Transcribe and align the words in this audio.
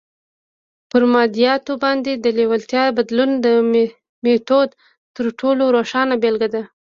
پر 0.89 1.03
مادياتو 1.13 1.73
باندې 1.83 2.11
د 2.15 2.25
لېوالتیا 2.37 2.83
بدلولو 2.97 3.35
د 3.45 3.47
ميتود 4.25 4.69
تر 5.15 5.25
ټولو 5.39 5.63
روښانه 5.75 6.15
بېلګه 6.21 6.49
ده. 6.55 6.61